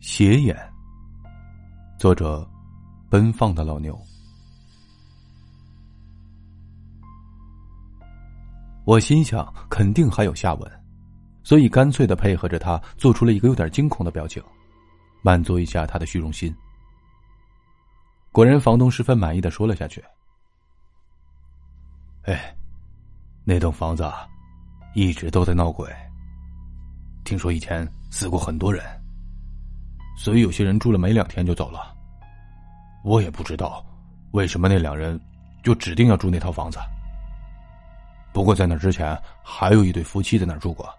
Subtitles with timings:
[0.00, 0.56] 斜眼。
[1.98, 2.48] 作者：
[3.10, 3.98] 奔放的老牛。
[8.84, 10.84] 我心想，肯定还有下文，
[11.42, 14.42] 所以干脆的配合着他，做出了一个有点惊恐的表情，
[15.20, 16.54] 满足一下他的虚荣心。
[18.30, 20.02] 果然，房东十分满意的说了下去
[22.22, 22.56] ：“哎，
[23.44, 24.08] 那栋房子，
[24.94, 25.90] 一直都在闹鬼。
[27.24, 28.82] 听说以前死过很多人，
[30.18, 31.94] 所以有些人住了没两天就走了。
[33.04, 33.82] 我也不知道
[34.32, 35.18] 为什么那两人
[35.62, 36.78] 就指定要住那套房子。”
[38.34, 40.92] 不过在那之前，还有一对夫妻在那儿住过。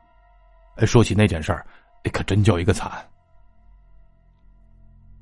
[0.78, 1.66] 哎，说起那件事儿，
[2.12, 2.92] 可真叫一个惨。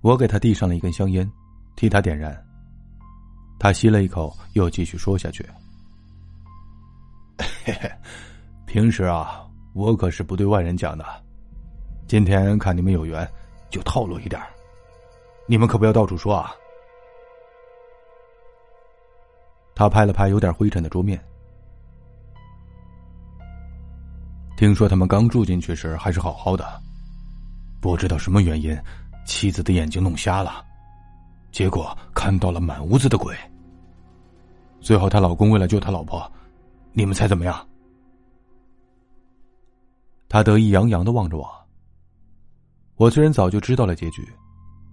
[0.01, 1.29] 我给他递上了一根香烟，
[1.75, 2.35] 替他点燃。
[3.59, 5.43] 他吸了一口，又继续说下去
[7.65, 7.91] ：“嘿嘿，
[8.65, 11.05] 平时啊，我可是不对外人讲的。
[12.07, 13.27] 今天看你们有缘，
[13.69, 14.41] 就透露一点
[15.45, 16.53] 你们可不要到处说啊。”
[19.75, 21.23] 他拍了拍有点灰尘的桌面。
[24.57, 26.81] 听说他们刚住进去时还是好好的，
[27.79, 28.75] 不知道什么原因，
[29.23, 30.65] 妻子的眼睛弄瞎了，
[31.51, 33.35] 结果看到了满屋子的鬼。
[34.81, 36.31] 最后她老公为了救他老婆，
[36.91, 37.67] 你们猜怎么样？
[40.27, 41.66] 他得意洋洋的望着我。
[42.97, 44.27] 我虽然早就知道了结局，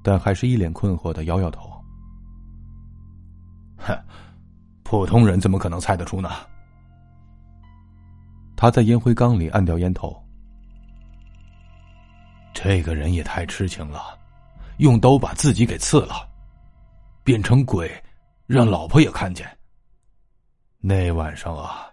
[0.02, 1.70] 但还是一脸困惑的摇摇头。
[3.78, 3.98] 哼，
[4.82, 6.30] 普通人怎么可能猜得出呢？
[8.56, 10.14] 他在烟灰缸里按掉烟头。
[12.52, 14.18] 这个人也太痴情了，
[14.78, 16.28] 用刀把自己给刺了，
[17.24, 17.90] 变成鬼，
[18.46, 19.46] 让老婆也看见。
[20.78, 21.86] 那晚上啊，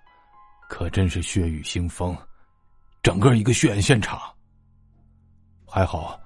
[0.69, 2.15] 可真是血雨腥风，
[3.01, 4.19] 整个一个血案现场。
[5.73, 6.19] 还好，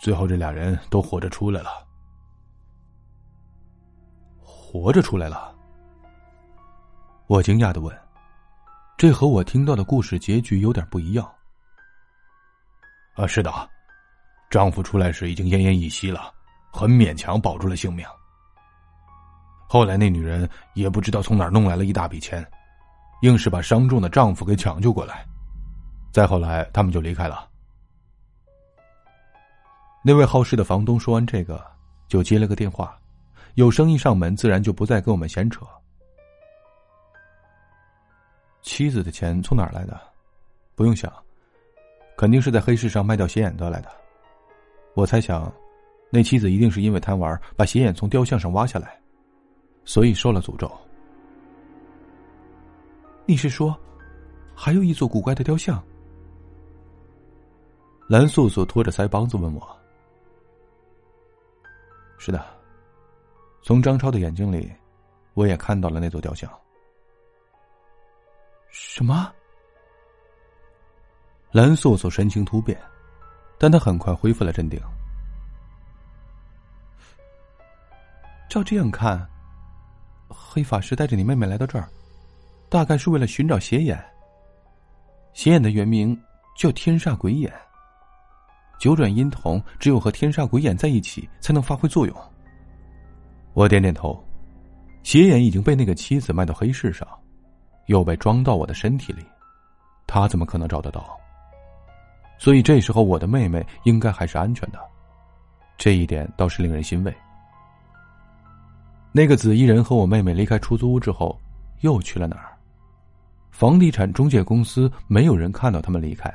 [0.00, 1.86] 最后这俩人都活着出来了。
[4.42, 5.54] 活着出来了？
[7.28, 7.96] 我惊讶的问。
[8.96, 11.24] 这和我听到的故事结局有点不一样。
[13.14, 13.70] 啊，是的，
[14.50, 16.34] 丈夫出来时已经奄奄一息了，
[16.72, 18.04] 很勉强保住了性命。
[19.68, 22.44] 后来那女人也不知道从哪儿弄来了一大笔钱，
[23.22, 25.24] 硬是把伤重的丈夫给抢救过来。
[26.10, 27.47] 再后来，他们就离开了。
[30.08, 31.62] 那位好事的房东说完这个，
[32.08, 32.98] 就接了个电话，
[33.56, 35.66] 有生意上门，自然就不再跟我们闲扯。
[38.62, 40.00] 妻子的钱从哪儿来的？
[40.74, 41.12] 不用想，
[42.16, 43.90] 肯定是在黑市上卖掉斜眼得来的。
[44.94, 45.52] 我猜想，
[46.08, 48.98] 那妻子一定是因为贪玩，把斜眼从雕像上挖下来，
[49.84, 50.72] 所以受了诅咒。
[53.26, 53.78] 你是说，
[54.54, 55.84] 还有一座古怪的雕像？
[58.08, 59.68] 蓝素素拖着腮帮子问我
[62.18, 62.44] ：“是的，
[63.62, 64.70] 从张超的眼睛里，
[65.34, 66.50] 我也看到了那座雕像。”
[68.70, 69.32] 什么？
[71.52, 72.78] 蓝素素神情突变，
[73.58, 74.78] 但她很快恢复了镇定。
[78.50, 79.26] 照这样看，
[80.28, 81.88] 黑法师带着你妹妹来到这儿，
[82.68, 83.98] 大概是为了寻找邪眼。
[85.32, 86.20] 邪眼的原名
[86.56, 87.50] 叫天煞鬼眼。
[88.78, 92.16] 九转阴瞳只有和天煞鬼眼在一起，才能发挥作用。
[93.54, 94.22] 我点点头，
[95.02, 97.06] 邪眼已经被那个妻子卖到黑市上。
[97.86, 99.24] 又被装到我的身体里，
[100.06, 101.18] 他怎么可能找得到？
[102.36, 104.78] 所以这时候我的妹妹应该还是安全的，
[105.78, 107.16] 这一点倒是令人欣慰。
[109.10, 111.40] 那个紫衣人和我妹妹离开出租屋之后，
[111.80, 112.52] 又去了哪儿？
[113.50, 116.30] 房地产中介公司没有人看到他们离开。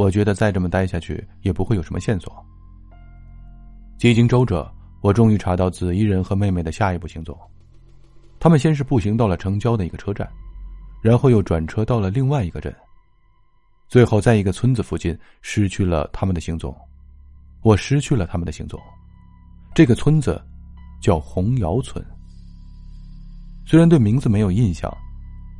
[0.00, 2.34] 我觉得再这么待下去也不会有什么线索。
[3.98, 4.66] 几经周折，
[5.02, 7.38] 我终于查到紫衣人和妹妹的下一步行踪。
[8.38, 10.26] 他们先是步行到了城郊的一个车站，
[11.02, 12.74] 然后又转车到了另外一个镇，
[13.88, 16.74] 最后在一个村子附近失去了他们的行踪。
[17.60, 18.80] 我失去了他们的行踪。
[19.74, 20.42] 这个村子
[21.02, 22.02] 叫红窑村。
[23.66, 24.90] 虽然对名字没有印象，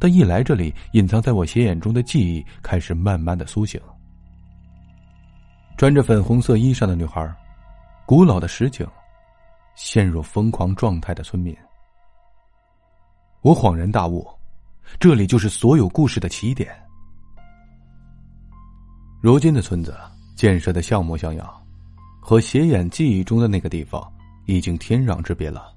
[0.01, 3.79] 但一来这里，隐藏在我斜眼中的记忆开始慢慢的苏醒。
[5.81, 7.35] 穿着粉红色衣裳的女孩，
[8.05, 8.87] 古老的石井，
[9.75, 11.57] 陷入疯狂状态的村民。
[13.41, 14.29] 我恍然大悟，
[14.99, 16.71] 这里就是所有故事的起点。
[19.23, 19.97] 如今的村子
[20.37, 21.51] 建设的像模像样，
[22.21, 24.07] 和斜眼记忆中的那个地方
[24.45, 25.73] 已经天壤之别了。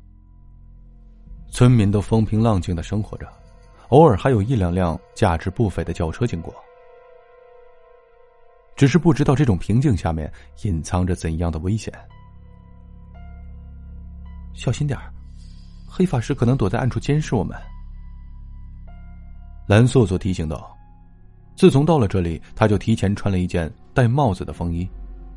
[1.47, 3.25] 村民都风平浪静的生活着，
[3.87, 6.53] 偶尔还有一两辆价值不菲的轿车经过。
[8.75, 10.31] 只是不知道这种平静下面
[10.63, 11.93] 隐藏着怎样的危险。
[14.53, 15.11] 小心点儿，
[15.87, 17.57] 黑法师可能躲在暗处监视我们。
[19.67, 20.77] 蓝素素提醒道
[21.55, 24.87] ：“自从到了这里，他就提前穿了一件戴帽子的风衣，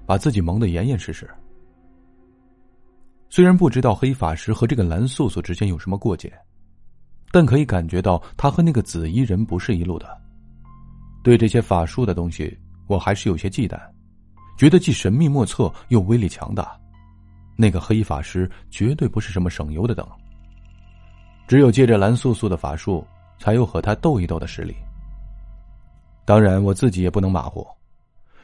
[0.04, 1.28] 把自己蒙得严严实实。
[3.30, 6.32] 虽然不知道黑法师和这个蓝素素之间有什么过节，
[7.30, 10.06] 但可以感觉到他和那个紫衣人不是一路的。
[11.22, 12.56] 对这些法术的东西，
[12.86, 13.80] 我还是有些忌惮，
[14.56, 16.78] 觉得既神秘莫测又威力强大。
[17.56, 20.06] 那个黑衣法师绝对不是什么省油的灯。
[21.46, 23.06] 只有借着蓝素素的法术。”
[23.38, 24.74] 才有和他斗一斗的实力。
[26.24, 27.66] 当然，我自己也不能马虎，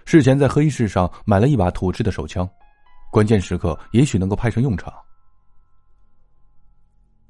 [0.05, 2.47] 事前在黑市上买了一把土制的手枪，
[3.11, 4.93] 关键时刻也许能够派上用场。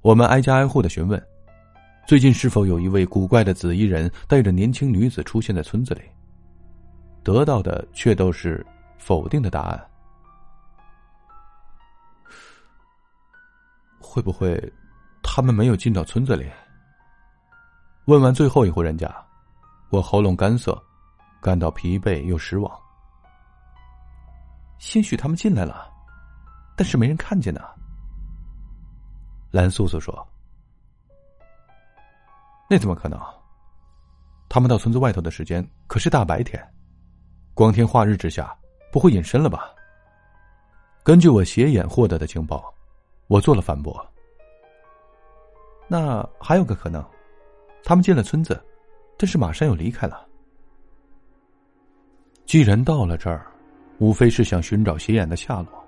[0.00, 1.24] 我们挨家挨户的询问，
[2.04, 6.02] 最近是否有一位古怪的紫衣人带着年轻女子出现在村子里？
[7.22, 8.64] 得到的却都是
[8.98, 9.90] 否定的答案。
[14.00, 14.60] 会不会，
[15.22, 16.50] 他们没有进到村子里？
[18.06, 19.08] 问完最后一户人家，
[19.90, 20.76] 我喉咙干涩，
[21.40, 22.70] 感到疲惫又失望。
[24.78, 25.88] 兴许他们进来了，
[26.76, 27.62] 但是没人看见呢。
[29.52, 30.26] 蓝素素说
[32.68, 33.18] ：“那怎么可能？
[34.48, 36.60] 他们到村子外头的时间可是大白天，
[37.54, 38.56] 光天化日之下，
[38.90, 39.70] 不会隐身了吧？”
[41.04, 42.72] 根据我斜眼获得的情报，
[43.26, 44.04] 我做了反驳。
[45.88, 47.04] 那还有个可能。
[47.84, 48.62] 他们进了村子，
[49.18, 50.24] 但是马上又离开了。
[52.46, 53.44] 既然到了这儿，
[53.98, 55.84] 无非是想寻找斜眼的下落，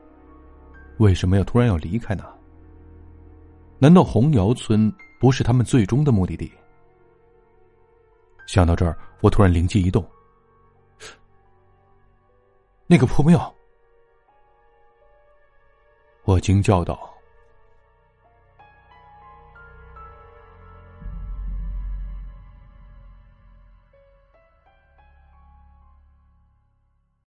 [0.99, 2.25] 为什么要突然要离开呢？
[3.79, 6.51] 难道红窑村不是他们最终的目的地？
[8.49, 10.05] 想到这儿，我突然灵机一动。
[12.87, 13.55] 那个破庙！
[16.25, 17.14] 我惊叫道。